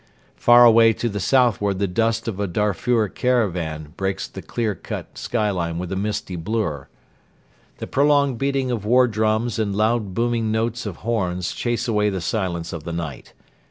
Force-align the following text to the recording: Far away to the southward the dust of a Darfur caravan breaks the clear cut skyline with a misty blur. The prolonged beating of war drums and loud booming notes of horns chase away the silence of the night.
Far 0.35 0.65
away 0.65 0.93
to 0.93 1.09
the 1.09 1.19
southward 1.19 1.77
the 1.77 1.85
dust 1.87 2.27
of 2.27 2.39
a 2.39 2.47
Darfur 2.47 3.07
caravan 3.07 3.93
breaks 3.97 4.27
the 4.27 4.41
clear 4.41 4.73
cut 4.73 5.15
skyline 5.15 5.77
with 5.77 5.91
a 5.91 5.95
misty 5.95 6.35
blur. 6.35 6.87
The 7.77 7.85
prolonged 7.85 8.39
beating 8.39 8.71
of 8.71 8.83
war 8.83 9.07
drums 9.07 9.59
and 9.59 9.75
loud 9.75 10.15
booming 10.15 10.51
notes 10.51 10.87
of 10.87 10.95
horns 11.05 11.51
chase 11.51 11.87
away 11.87 12.09
the 12.09 12.19
silence 12.19 12.73
of 12.73 12.83
the 12.83 12.91
night. 12.93 13.33